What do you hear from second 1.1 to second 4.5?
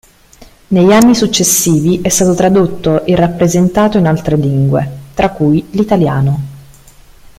successivi è stato tradotto e rappresentato in altre